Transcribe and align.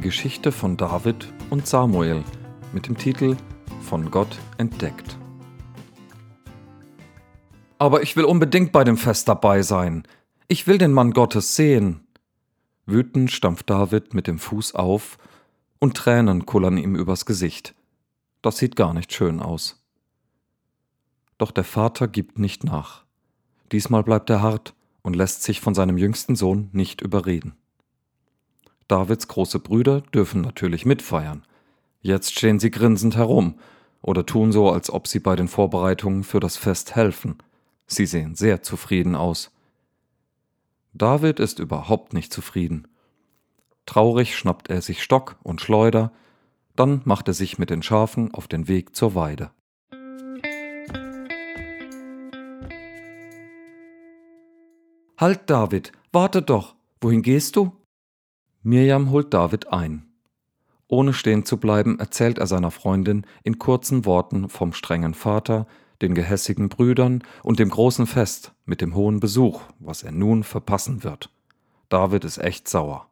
die 0.00 0.04
Geschichte 0.04 0.50
von 0.50 0.78
David 0.78 1.30
und 1.50 1.66
Samuel 1.66 2.24
mit 2.72 2.86
dem 2.86 2.96
Titel 2.96 3.36
Von 3.82 4.10
Gott 4.10 4.38
entdeckt. 4.56 5.18
Aber 7.76 8.02
ich 8.02 8.16
will 8.16 8.24
unbedingt 8.24 8.72
bei 8.72 8.82
dem 8.82 8.96
Fest 8.96 9.28
dabei 9.28 9.60
sein. 9.60 10.04
Ich 10.48 10.66
will 10.66 10.78
den 10.78 10.92
Mann 10.92 11.10
Gottes 11.12 11.54
sehen. 11.54 12.06
Wütend 12.86 13.30
stampft 13.30 13.68
David 13.68 14.14
mit 14.14 14.26
dem 14.26 14.38
Fuß 14.38 14.74
auf 14.74 15.18
und 15.80 15.98
Tränen 15.98 16.46
kullern 16.46 16.78
ihm 16.78 16.96
übers 16.96 17.26
Gesicht. 17.26 17.74
Das 18.40 18.56
sieht 18.56 18.76
gar 18.76 18.94
nicht 18.94 19.12
schön 19.12 19.40
aus. 19.40 19.84
Doch 21.36 21.50
der 21.50 21.64
Vater 21.64 22.08
gibt 22.08 22.38
nicht 22.38 22.64
nach. 22.64 23.04
Diesmal 23.70 24.02
bleibt 24.02 24.30
er 24.30 24.40
hart 24.40 24.74
und 25.02 25.14
lässt 25.14 25.42
sich 25.42 25.60
von 25.60 25.74
seinem 25.74 25.98
jüngsten 25.98 26.36
Sohn 26.36 26.70
nicht 26.72 27.02
überreden. 27.02 27.59
Davids 28.90 29.28
große 29.28 29.60
Brüder 29.60 30.00
dürfen 30.00 30.40
natürlich 30.40 30.84
mitfeiern. 30.84 31.44
Jetzt 32.02 32.36
stehen 32.36 32.58
sie 32.58 32.72
grinsend 32.72 33.16
herum 33.16 33.54
oder 34.02 34.26
tun 34.26 34.50
so, 34.50 34.68
als 34.68 34.90
ob 34.90 35.06
sie 35.06 35.20
bei 35.20 35.36
den 35.36 35.46
Vorbereitungen 35.46 36.24
für 36.24 36.40
das 36.40 36.56
Fest 36.56 36.96
helfen. 36.96 37.38
Sie 37.86 38.04
sehen 38.04 38.34
sehr 38.34 38.62
zufrieden 38.62 39.14
aus. 39.14 39.52
David 40.92 41.38
ist 41.38 41.60
überhaupt 41.60 42.14
nicht 42.14 42.32
zufrieden. 42.32 42.88
Traurig 43.86 44.36
schnappt 44.36 44.70
er 44.70 44.82
sich 44.82 45.04
Stock 45.04 45.36
und 45.44 45.60
Schleuder, 45.60 46.10
dann 46.74 47.02
macht 47.04 47.28
er 47.28 47.34
sich 47.34 47.58
mit 47.58 47.70
den 47.70 47.84
Schafen 47.84 48.34
auf 48.34 48.48
den 48.48 48.66
Weg 48.66 48.96
zur 48.96 49.14
Weide. 49.14 49.52
Halt, 55.16 55.48
David, 55.48 55.92
warte 56.10 56.42
doch, 56.42 56.74
wohin 57.00 57.22
gehst 57.22 57.54
du? 57.54 57.79
Mirjam 58.62 59.10
holt 59.10 59.32
David 59.32 59.72
ein. 59.72 60.06
Ohne 60.86 61.14
stehen 61.14 61.46
zu 61.46 61.56
bleiben, 61.56 61.98
erzählt 61.98 62.38
er 62.38 62.46
seiner 62.46 62.70
Freundin 62.70 63.24
in 63.42 63.58
kurzen 63.58 64.04
Worten 64.04 64.50
vom 64.50 64.74
strengen 64.74 65.14
Vater, 65.14 65.66
den 66.02 66.14
gehässigen 66.14 66.68
Brüdern 66.68 67.22
und 67.42 67.58
dem 67.58 67.70
großen 67.70 68.06
Fest 68.06 68.52
mit 68.66 68.80
dem 68.80 68.94
hohen 68.94 69.20
Besuch, 69.20 69.62
was 69.78 70.02
er 70.02 70.12
nun 70.12 70.42
verpassen 70.44 71.04
wird. 71.04 71.30
David 71.88 72.24
ist 72.24 72.38
echt 72.38 72.68
sauer. 72.68 73.08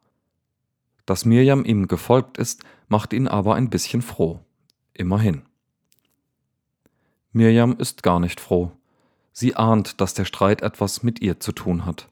Dass 1.05 1.25
Mirjam 1.25 1.65
ihm 1.65 1.87
gefolgt 1.87 2.37
ist, 2.37 2.63
macht 2.87 3.13
ihn 3.13 3.27
aber 3.27 3.55
ein 3.55 3.71
bisschen 3.71 4.03
froh. 4.03 4.41
Immerhin. 4.93 5.43
Mirjam 7.31 7.75
ist 7.77 8.03
gar 8.03 8.19
nicht 8.19 8.39
froh. 8.39 8.71
Sie 9.31 9.55
ahnt, 9.55 9.99
dass 9.99 10.13
der 10.13 10.25
Streit 10.25 10.61
etwas 10.61 11.01
mit 11.01 11.21
ihr 11.21 11.39
zu 11.39 11.53
tun 11.53 11.85
hat. 11.85 12.09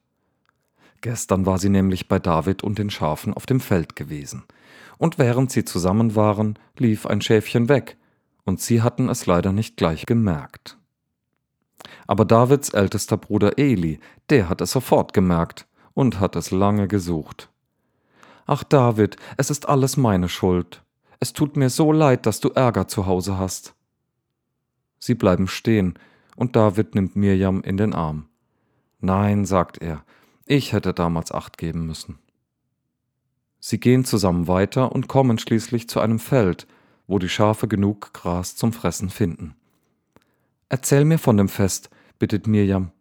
Gestern 1.02 1.46
war 1.46 1.60
sie 1.60 1.70
nämlich 1.70 2.08
bei 2.08 2.20
David 2.20 2.64
und 2.64 2.80
den 2.80 2.90
Schafen 2.90 3.34
auf 3.34 3.46
dem 3.46 3.60
Feld 3.60 3.96
gewesen. 3.96 4.44
Und 4.98 5.20
während 5.20 5.52
sie 5.52 5.64
zusammen 5.64 6.16
waren, 6.16 6.58
lief 6.78 7.06
ein 7.06 7.22
Schäfchen 7.22 7.70
weg, 7.70 7.98
und 8.46 8.62
sie 8.62 8.82
hatten 8.82 9.10
es 9.10 9.26
leider 9.26 9.52
nicht 9.52 9.78
gleich 9.78 10.06
gemerkt. 10.06 10.78
Aber 12.08 12.26
Davids 12.26 12.70
ältester 12.70 13.18
Bruder 13.18 13.58
Eli, 13.58 14.00
der 14.30 14.50
hat 14.50 14.62
es 14.62 14.72
sofort 14.72 15.14
gemerkt 15.14 15.68
und 15.94 16.20
hat 16.20 16.36
es 16.36 16.52
lange 16.52 16.88
gesucht. 16.88 17.50
Ach 18.46 18.64
David, 18.64 19.18
es 19.36 19.50
ist 19.50 19.68
alles 19.68 19.98
meine 19.98 20.30
Schuld. 20.30 20.82
Es 21.20 21.34
tut 21.34 21.58
mir 21.58 21.70
so 21.70 21.92
leid, 21.92 22.26
dass 22.26 22.40
du 22.40 22.50
Ärger 22.50 22.88
zu 22.88 23.06
Hause 23.06 23.38
hast. 23.38 23.76
Sie 25.00 25.16
bleiben 25.16 25.48
stehen, 25.48 26.00
und 26.36 26.56
David 26.56 26.96
nimmt 26.96 27.16
Mirjam 27.16 27.62
in 27.62 27.78
den 27.78 27.94
Arm. 27.94 28.30
Nein, 29.00 29.46
sagt 29.46 29.80
er, 29.80 30.04
ich 30.50 30.74
hätte 30.74 30.94
damals 30.94 31.32
acht 31.32 31.58
geben 31.58 31.86
müssen. 31.86 32.20
Sie 33.60 33.80
gehen 33.80 34.06
zusammen 34.06 34.48
weiter 34.48 34.92
und 34.92 35.08
kommen 35.08 35.40
schließlich 35.40 35.90
zu 35.90 36.00
einem 36.00 36.20
Feld, 36.20 36.68
wo 37.08 37.20
die 37.20 37.30
Schafe 37.30 37.68
genug 37.68 38.14
Gras 38.14 38.56
zum 38.56 38.74
Fressen 38.74 39.10
finden. 39.10 39.56
Erzähl 40.70 41.06
mir 41.06 41.18
von 41.18 41.38
dem 41.38 41.50
Fest, 41.50 41.90
bittet 42.20 42.48
Mirjam. 42.48 42.92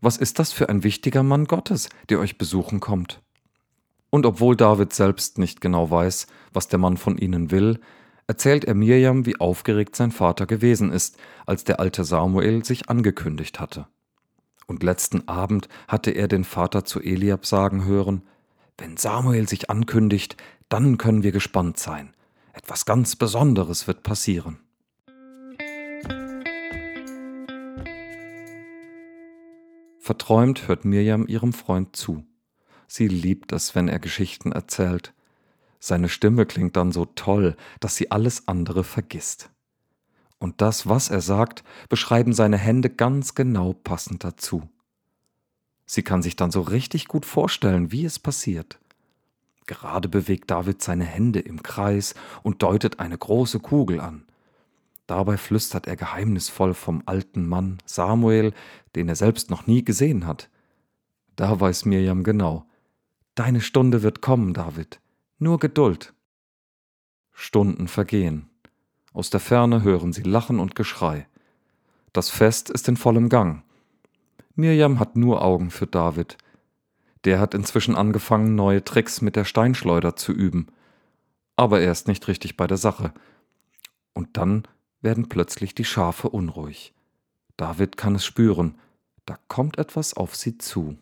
Was 0.00 0.16
ist 0.16 0.38
das 0.38 0.52
für 0.52 0.68
ein 0.68 0.84
wichtiger 0.84 1.22
Mann 1.22 1.46
Gottes, 1.46 1.88
der 2.08 2.20
euch 2.20 2.38
besuchen 2.38 2.80
kommt? 2.80 3.20
Und 4.10 4.24
obwohl 4.24 4.56
David 4.56 4.92
selbst 4.92 5.38
nicht 5.38 5.60
genau 5.60 5.90
weiß, 5.90 6.28
was 6.52 6.68
der 6.68 6.78
Mann 6.78 6.96
von 6.96 7.18
ihnen 7.18 7.50
will, 7.50 7.80
erzählt 8.26 8.64
er 8.64 8.74
Mirjam, 8.74 9.26
wie 9.26 9.40
aufgeregt 9.40 9.96
sein 9.96 10.12
Vater 10.12 10.46
gewesen 10.46 10.92
ist, 10.92 11.18
als 11.46 11.64
der 11.64 11.80
alte 11.80 12.04
Samuel 12.04 12.64
sich 12.64 12.88
angekündigt 12.88 13.58
hatte. 13.58 13.86
Und 14.68 14.82
letzten 14.82 15.26
Abend 15.26 15.68
hatte 15.88 16.10
er 16.10 16.28
den 16.28 16.44
Vater 16.44 16.84
zu 16.84 17.00
Eliab 17.00 17.46
sagen 17.46 17.84
hören, 17.86 18.22
wenn 18.76 18.96
Samuel 18.98 19.48
sich 19.48 19.70
ankündigt, 19.70 20.36
dann 20.68 20.98
können 20.98 21.22
wir 21.22 21.32
gespannt 21.32 21.78
sein. 21.78 22.14
Etwas 22.52 22.84
ganz 22.84 23.16
Besonderes 23.16 23.88
wird 23.88 24.02
passieren. 24.02 24.60
Verträumt 29.98 30.68
hört 30.68 30.84
Mirjam 30.84 31.26
ihrem 31.26 31.52
Freund 31.52 31.96
zu. 31.96 32.24
Sie 32.86 33.08
liebt 33.08 33.52
es, 33.52 33.74
wenn 33.74 33.88
er 33.88 33.98
Geschichten 33.98 34.52
erzählt. 34.52 35.14
Seine 35.80 36.08
Stimme 36.08 36.44
klingt 36.44 36.76
dann 36.76 36.92
so 36.92 37.06
toll, 37.06 37.56
dass 37.80 37.96
sie 37.96 38.10
alles 38.10 38.48
andere 38.48 38.84
vergisst. 38.84 39.50
Und 40.38 40.60
das, 40.60 40.88
was 40.88 41.10
er 41.10 41.20
sagt, 41.20 41.64
beschreiben 41.88 42.32
seine 42.32 42.58
Hände 42.58 42.90
ganz 42.90 43.34
genau 43.34 43.72
passend 43.72 44.24
dazu. 44.24 44.68
Sie 45.86 46.02
kann 46.02 46.22
sich 46.22 46.36
dann 46.36 46.50
so 46.50 46.60
richtig 46.60 47.08
gut 47.08 47.26
vorstellen, 47.26 47.90
wie 47.92 48.04
es 48.04 48.18
passiert. 48.18 48.78
Gerade 49.66 50.08
bewegt 50.08 50.50
David 50.50 50.82
seine 50.82 51.04
Hände 51.04 51.40
im 51.40 51.62
Kreis 51.62 52.14
und 52.42 52.62
deutet 52.62 53.00
eine 53.00 53.18
große 53.18 53.58
Kugel 53.58 54.00
an. 54.00 54.24
Dabei 55.06 55.38
flüstert 55.38 55.86
er 55.86 55.96
geheimnisvoll 55.96 56.74
vom 56.74 57.02
alten 57.06 57.46
Mann 57.48 57.78
Samuel, 57.86 58.52
den 58.94 59.08
er 59.08 59.16
selbst 59.16 59.50
noch 59.50 59.66
nie 59.66 59.82
gesehen 59.82 60.26
hat. 60.26 60.50
Da 61.36 61.58
weiß 61.58 61.86
Mirjam 61.86 62.24
genau. 62.24 62.66
Deine 63.34 63.60
Stunde 63.60 64.02
wird 64.02 64.20
kommen, 64.20 64.52
David. 64.52 65.00
Nur 65.38 65.58
Geduld. 65.58 66.12
Stunden 67.32 67.88
vergehen. 67.88 68.50
Aus 69.12 69.30
der 69.30 69.40
Ferne 69.40 69.82
hören 69.82 70.12
sie 70.12 70.22
Lachen 70.22 70.60
und 70.60 70.74
Geschrei. 70.74 71.26
Das 72.12 72.30
Fest 72.30 72.70
ist 72.70 72.88
in 72.88 72.96
vollem 72.96 73.28
Gang. 73.28 73.62
Mirjam 74.54 74.98
hat 74.98 75.16
nur 75.16 75.42
Augen 75.42 75.70
für 75.70 75.86
David, 75.86 76.36
der 77.24 77.40
hat 77.40 77.54
inzwischen 77.54 77.96
angefangen, 77.96 78.54
neue 78.54 78.84
Tricks 78.84 79.20
mit 79.20 79.36
der 79.36 79.44
Steinschleuder 79.44 80.16
zu 80.16 80.32
üben. 80.32 80.68
Aber 81.56 81.80
er 81.80 81.92
ist 81.92 82.08
nicht 82.08 82.28
richtig 82.28 82.56
bei 82.56 82.66
der 82.66 82.76
Sache. 82.76 83.12
Und 84.14 84.36
dann 84.36 84.64
werden 85.00 85.28
plötzlich 85.28 85.74
die 85.74 85.84
Schafe 85.84 86.28
unruhig. 86.28 86.94
David 87.56 87.96
kann 87.96 88.14
es 88.14 88.24
spüren. 88.24 88.78
Da 89.26 89.38
kommt 89.48 89.78
etwas 89.78 90.14
auf 90.14 90.36
sie 90.36 90.58
zu. 90.58 90.96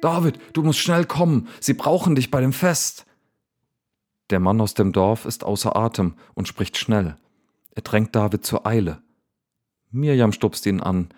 David, 0.00 0.38
du 0.52 0.62
musst 0.62 0.78
schnell 0.78 1.04
kommen. 1.04 1.48
Sie 1.60 1.74
brauchen 1.74 2.14
dich 2.14 2.30
bei 2.30 2.40
dem 2.40 2.52
Fest. 2.52 3.06
Der 4.30 4.40
Mann 4.40 4.60
aus 4.60 4.74
dem 4.74 4.92
Dorf 4.92 5.24
ist 5.24 5.44
außer 5.44 5.76
Atem 5.76 6.14
und 6.34 6.48
spricht 6.48 6.76
schnell. 6.76 7.16
Er 7.70 7.82
drängt 7.82 8.16
David 8.16 8.44
zur 8.44 8.66
Eile. 8.66 9.02
Mirjam 9.90 10.32
stupst 10.32 10.66
ihn 10.66 10.80
an. 10.80 11.10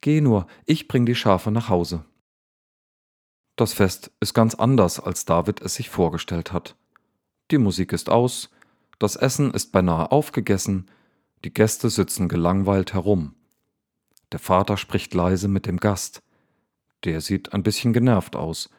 Geh 0.00 0.20
nur, 0.20 0.46
ich 0.64 0.88
bring 0.88 1.06
die 1.06 1.14
Schafe 1.14 1.50
nach 1.50 1.68
Hause. 1.68 2.04
Das 3.56 3.72
Fest 3.72 4.12
ist 4.20 4.34
ganz 4.34 4.54
anders, 4.54 5.00
als 5.00 5.24
David 5.24 5.60
es 5.60 5.74
sich 5.74 5.90
vorgestellt 5.90 6.52
hat. 6.52 6.76
Die 7.50 7.58
Musik 7.58 7.92
ist 7.92 8.08
aus, 8.08 8.50
das 8.98 9.16
Essen 9.16 9.52
ist 9.52 9.72
beinahe 9.72 10.12
aufgegessen, 10.12 10.90
die 11.44 11.52
Gäste 11.52 11.90
sitzen 11.90 12.28
gelangweilt 12.28 12.94
herum. 12.94 13.34
Der 14.32 14.38
Vater 14.38 14.76
spricht 14.76 15.14
leise 15.14 15.48
mit 15.48 15.66
dem 15.66 15.78
Gast. 15.78 16.22
Der 17.04 17.20
sieht 17.20 17.52
ein 17.52 17.62
bisschen 17.62 17.92
genervt 17.92 18.36
aus. 18.36 18.70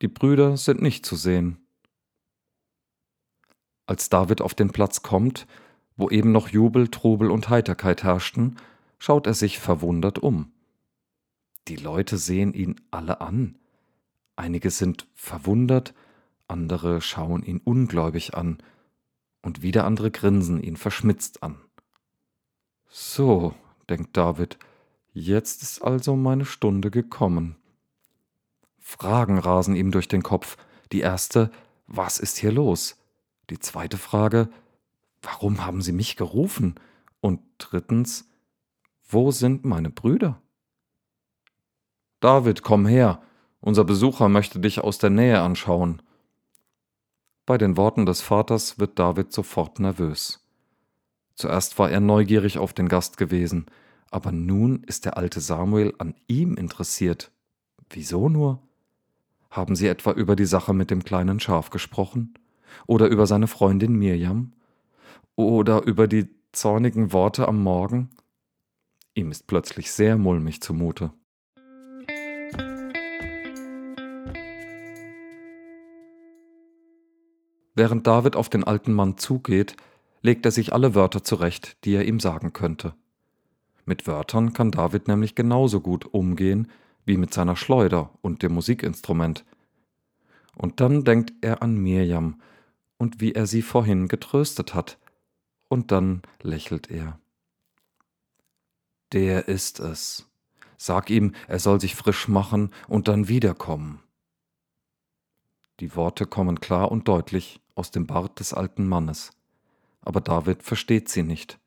Die 0.00 0.08
Brüder 0.08 0.56
sind 0.56 0.82
nicht 0.82 1.06
zu 1.06 1.16
sehen. 1.16 1.61
Als 3.86 4.08
David 4.08 4.40
auf 4.40 4.54
den 4.54 4.70
Platz 4.70 5.02
kommt, 5.02 5.46
wo 5.96 6.08
eben 6.10 6.32
noch 6.32 6.48
Jubel, 6.48 6.88
Trubel 6.88 7.30
und 7.30 7.48
Heiterkeit 7.48 8.02
herrschten, 8.02 8.56
schaut 8.98 9.26
er 9.26 9.34
sich 9.34 9.58
verwundert 9.58 10.18
um. 10.18 10.52
Die 11.68 11.76
Leute 11.76 12.18
sehen 12.18 12.54
ihn 12.54 12.80
alle 12.90 13.20
an. 13.20 13.56
Einige 14.36 14.70
sind 14.70 15.06
verwundert, 15.14 15.94
andere 16.48 17.00
schauen 17.00 17.42
ihn 17.42 17.60
ungläubig 17.62 18.34
an, 18.34 18.58
und 19.42 19.62
wieder 19.62 19.84
andere 19.84 20.10
grinsen 20.10 20.62
ihn 20.62 20.76
verschmitzt 20.76 21.42
an. 21.42 21.58
So, 22.88 23.54
denkt 23.88 24.16
David, 24.16 24.58
jetzt 25.12 25.62
ist 25.62 25.82
also 25.82 26.14
meine 26.14 26.44
Stunde 26.44 26.90
gekommen. 26.90 27.56
Fragen 28.78 29.38
rasen 29.38 29.74
ihm 29.74 29.90
durch 29.90 30.08
den 30.08 30.22
Kopf. 30.22 30.56
Die 30.92 31.00
erste, 31.00 31.50
was 31.86 32.18
ist 32.18 32.38
hier 32.38 32.52
los? 32.52 33.01
Die 33.50 33.58
zweite 33.58 33.98
Frage, 33.98 34.48
warum 35.20 35.64
haben 35.64 35.82
Sie 35.82 35.92
mich 35.92 36.16
gerufen? 36.16 36.76
Und 37.20 37.40
drittens, 37.58 38.28
wo 39.08 39.30
sind 39.30 39.64
meine 39.64 39.90
Brüder? 39.90 40.40
David, 42.20 42.62
komm 42.62 42.86
her, 42.86 43.22
Unser 43.60 43.84
Besucher 43.84 44.28
möchte 44.28 44.58
dich 44.58 44.80
aus 44.80 44.98
der 44.98 45.10
Nähe 45.10 45.40
anschauen. 45.40 46.02
Bei 47.46 47.58
den 47.58 47.76
Worten 47.76 48.06
des 48.06 48.20
Vaters 48.20 48.78
wird 48.80 48.98
David 48.98 49.32
sofort 49.32 49.78
nervös. 49.78 50.44
Zuerst 51.34 51.78
war 51.78 51.90
er 51.90 52.00
neugierig 52.00 52.58
auf 52.58 52.72
den 52.72 52.88
Gast 52.88 53.16
gewesen, 53.16 53.66
aber 54.10 54.32
nun 54.32 54.82
ist 54.84 55.04
der 55.04 55.16
alte 55.16 55.40
Samuel 55.40 55.94
an 55.98 56.14
ihm 56.26 56.56
interessiert. 56.56 57.30
Wieso 57.88 58.28
nur? 58.28 58.62
Haben 59.50 59.76
sie 59.76 59.86
etwa 59.86 60.12
über 60.12 60.34
die 60.36 60.44
Sache 60.44 60.74
mit 60.74 60.90
dem 60.90 61.04
kleinen 61.04 61.40
Schaf 61.40 61.70
gesprochen? 61.70 62.34
Oder 62.86 63.08
über 63.08 63.26
seine 63.26 63.46
Freundin 63.46 63.96
Mirjam? 63.96 64.52
Oder 65.36 65.82
über 65.84 66.08
die 66.08 66.28
zornigen 66.52 67.12
Worte 67.12 67.48
am 67.48 67.62
Morgen? 67.62 68.10
Ihm 69.14 69.30
ist 69.30 69.46
plötzlich 69.46 69.92
sehr 69.92 70.16
mulmig 70.16 70.60
zumute. 70.62 71.12
Während 77.74 78.06
David 78.06 78.36
auf 78.36 78.48
den 78.48 78.64
alten 78.64 78.92
Mann 78.92 79.16
zugeht, 79.16 79.76
legt 80.20 80.44
er 80.44 80.52
sich 80.52 80.72
alle 80.72 80.94
Wörter 80.94 81.24
zurecht, 81.24 81.76
die 81.84 81.94
er 81.94 82.04
ihm 82.04 82.20
sagen 82.20 82.52
könnte. 82.52 82.94
Mit 83.84 84.06
Wörtern 84.06 84.52
kann 84.52 84.70
David 84.70 85.08
nämlich 85.08 85.34
genauso 85.34 85.80
gut 85.80 86.06
umgehen 86.12 86.68
wie 87.04 87.16
mit 87.16 87.34
seiner 87.34 87.56
Schleuder 87.56 88.10
und 88.20 88.42
dem 88.42 88.52
Musikinstrument. 88.52 89.44
Und 90.54 90.80
dann 90.80 91.04
denkt 91.04 91.32
er 91.40 91.62
an 91.62 91.76
Mirjam 91.76 92.40
und 93.02 93.20
wie 93.20 93.32
er 93.32 93.48
sie 93.48 93.62
vorhin 93.62 94.06
getröstet 94.06 94.74
hat, 94.74 94.96
und 95.68 95.90
dann 95.90 96.22
lächelt 96.40 96.88
er. 96.88 97.18
Der 99.10 99.48
ist 99.48 99.80
es. 99.80 100.30
Sag 100.76 101.10
ihm, 101.10 101.34
er 101.48 101.58
soll 101.58 101.80
sich 101.80 101.96
frisch 101.96 102.28
machen 102.28 102.70
und 102.86 103.08
dann 103.08 103.26
wiederkommen. 103.26 104.04
Die 105.80 105.96
Worte 105.96 106.26
kommen 106.26 106.60
klar 106.60 106.92
und 106.92 107.08
deutlich 107.08 107.60
aus 107.74 107.90
dem 107.90 108.06
Bart 108.06 108.38
des 108.38 108.54
alten 108.54 108.86
Mannes, 108.86 109.32
aber 110.00 110.20
David 110.20 110.62
versteht 110.62 111.08
sie 111.08 111.24
nicht. 111.24 111.58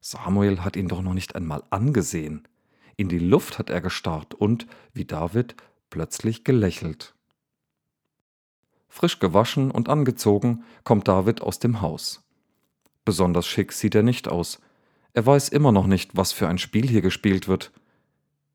Samuel 0.00 0.64
hat 0.64 0.74
ihn 0.74 0.88
doch 0.88 1.02
noch 1.02 1.14
nicht 1.14 1.36
einmal 1.36 1.62
angesehen. 1.70 2.48
In 2.96 3.08
die 3.08 3.20
Luft 3.20 3.60
hat 3.60 3.70
er 3.70 3.80
gestarrt 3.80 4.34
und, 4.34 4.66
wie 4.92 5.04
David, 5.04 5.54
plötzlich 5.88 6.42
gelächelt. 6.42 7.14
Frisch 8.92 9.20
gewaschen 9.20 9.70
und 9.70 9.88
angezogen 9.88 10.64
kommt 10.84 11.08
David 11.08 11.40
aus 11.40 11.58
dem 11.58 11.80
Haus. 11.80 12.22
Besonders 13.06 13.46
schick 13.46 13.72
sieht 13.72 13.94
er 13.94 14.02
nicht 14.02 14.28
aus. 14.28 14.60
Er 15.14 15.24
weiß 15.24 15.48
immer 15.48 15.72
noch 15.72 15.86
nicht, 15.86 16.14
was 16.14 16.32
für 16.32 16.46
ein 16.46 16.58
Spiel 16.58 16.86
hier 16.86 17.00
gespielt 17.00 17.48
wird. 17.48 17.72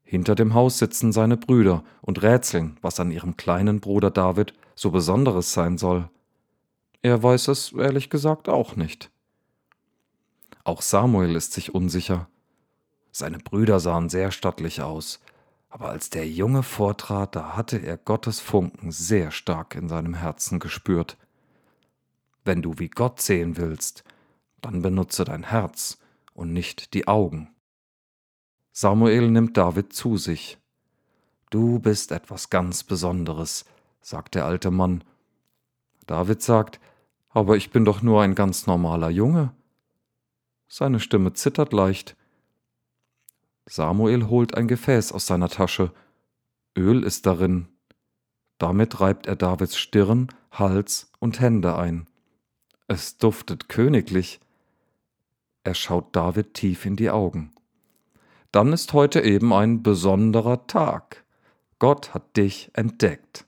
Hinter 0.03 0.35
dem 0.35 0.53
Haus 0.53 0.77
sitzen 0.77 1.11
seine 1.11 1.37
Brüder 1.37 1.83
und 2.01 2.21
rätseln, 2.21 2.77
was 2.83 2.99
an 2.99 3.09
ihrem 3.09 3.35
kleinen 3.35 3.79
Bruder 3.79 4.11
David 4.11 4.53
so 4.75 4.91
Besonderes 4.91 5.53
sein 5.53 5.79
soll. 5.79 6.07
Er 7.01 7.23
weiß 7.23 7.47
es 7.47 7.71
ehrlich 7.71 8.11
gesagt 8.11 8.47
auch 8.47 8.75
nicht. 8.75 9.09
Auch 10.63 10.83
Samuel 10.83 11.35
ist 11.35 11.53
sich 11.53 11.73
unsicher. 11.73 12.29
Seine 13.11 13.39
Brüder 13.39 13.79
sahen 13.79 14.07
sehr 14.07 14.29
stattlich 14.29 14.83
aus, 14.83 15.19
aber 15.69 15.89
als 15.89 16.09
der 16.09 16.27
Junge 16.27 16.63
vortrat, 16.63 17.35
da 17.35 17.55
hatte 17.55 17.77
er 17.77 17.97
Gottes 17.97 18.39
Funken 18.39 18.91
sehr 18.91 19.31
stark 19.31 19.75
in 19.75 19.89
seinem 19.89 20.13
Herzen 20.13 20.59
gespürt. 20.59 21.17
Wenn 22.43 22.61
du 22.61 22.79
wie 22.79 22.89
Gott 22.89 23.21
sehen 23.21 23.57
willst, 23.57 24.03
dann 24.61 24.81
benutze 24.81 25.25
dein 25.25 25.43
Herz 25.43 25.99
und 26.33 26.53
nicht 26.53 26.93
die 26.93 27.07
Augen. 27.07 27.53
Samuel 28.71 29.29
nimmt 29.29 29.57
David 29.57 29.93
zu 29.93 30.17
sich. 30.17 30.57
Du 31.49 31.79
bist 31.79 32.11
etwas 32.11 32.49
ganz 32.49 32.83
Besonderes, 32.83 33.65
sagt 34.01 34.35
der 34.35 34.45
alte 34.45 34.71
Mann. 34.71 35.03
David 36.05 36.41
sagt, 36.41 36.79
aber 37.29 37.57
ich 37.57 37.71
bin 37.71 37.85
doch 37.85 38.01
nur 38.01 38.21
ein 38.21 38.35
ganz 38.35 38.67
normaler 38.67 39.09
Junge. 39.09 39.53
Seine 40.67 40.99
Stimme 40.99 41.33
zittert 41.33 41.73
leicht. 41.73 42.15
Samuel 43.69 44.27
holt 44.27 44.55
ein 44.55 44.67
Gefäß 44.67 45.11
aus 45.11 45.25
seiner 45.25 45.49
Tasche. 45.49 45.91
Öl 46.77 47.03
ist 47.03 47.25
darin. 47.25 47.67
Damit 48.57 49.01
reibt 49.01 49.27
er 49.27 49.35
Davids 49.35 49.77
Stirn, 49.77 50.29
Hals 50.51 51.11
und 51.19 51.39
Hände 51.41 51.75
ein. 51.75 52.07
Es 52.87 53.17
duftet 53.17 53.67
königlich. 53.67 54.39
Er 55.63 55.73
schaut 55.73 56.15
David 56.15 56.53
tief 56.53 56.85
in 56.85 56.95
die 56.95 57.09
Augen. 57.09 57.51
Dann 58.51 58.71
ist 58.71 58.93
heute 58.93 59.21
eben 59.21 59.51
ein 59.51 59.83
besonderer 59.83 60.65
Tag. 60.67 61.25
Gott 61.79 62.13
hat 62.13 62.37
dich 62.37 62.71
entdeckt. 62.73 63.45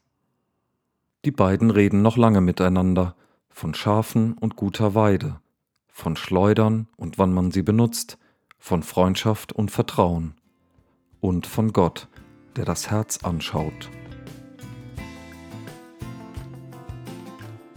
Die 1.25 1.31
beiden 1.31 1.71
reden 1.71 2.01
noch 2.01 2.17
lange 2.17 2.41
miteinander, 2.41 3.15
von 3.49 3.73
Schafen 3.73 4.33
und 4.33 4.55
guter 4.55 4.95
Weide, 4.95 5.39
von 5.87 6.15
Schleudern 6.15 6.87
und 6.97 7.17
wann 7.17 7.33
man 7.33 7.51
sie 7.51 7.63
benutzt, 7.63 8.17
von 8.59 8.83
Freundschaft 8.83 9.51
und 9.53 9.71
Vertrauen 9.71 10.35
und 11.21 11.47
von 11.47 11.73
Gott, 11.73 12.07
der 12.55 12.65
das 12.65 12.91
Herz 12.91 13.23
anschaut. 13.23 13.89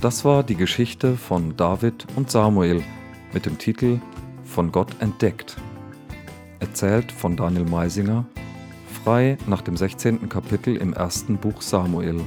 Das 0.01 0.25
war 0.25 0.43
die 0.43 0.57
Geschichte 0.57 1.17
von 1.17 1.57
David 1.57 2.07
und 2.17 2.31
Samuel 2.31 2.83
mit 3.33 3.47
dem 3.47 3.57
Titel 3.57 4.01
Von 4.45 4.73
Gott 4.73 5.01
entdeckt. 5.01 5.57
Erzählt 6.59 7.13
von 7.13 7.37
Daniel 7.37 7.65
Meisinger, 7.65 8.27
frei 9.05 9.39
nach 9.47 9.63
dem 9.63 9.77
16. 9.77 10.29
Kapitel 10.29 10.77
im 10.77 10.93
ersten 10.93 11.39
Buch 11.39 11.63
Samuel. 11.63 12.21